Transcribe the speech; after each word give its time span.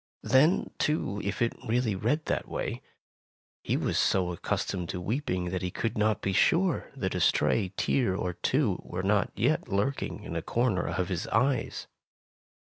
Then, 0.23 0.71
too, 0.79 1.21
if 1.23 1.43
it 1.43 1.53
really 1.63 1.93
read 1.93 2.25
that 2.25 2.47
way, 2.47 2.81
he 3.63 3.77
was 3.77 3.99
so 3.99 4.31
accustomed 4.31 4.89
to 4.89 4.99
weeping 4.99 5.51
that 5.51 5.61
he 5.61 5.69
could 5.69 5.95
not 5.95 6.23
be 6.23 6.33
sure 6.33 6.89
that 6.95 7.13
a 7.13 7.19
stray 7.19 7.69
tear 7.77 8.15
or 8.15 8.33
two 8.33 8.81
were 8.83 9.03
not 9.03 9.31
yet 9.35 9.67
lurking 9.67 10.23
in 10.23 10.35
a 10.35 10.41
corner 10.41 10.87
of 10.87 11.09
Jiis 11.09 11.27
eyes. 11.27 11.85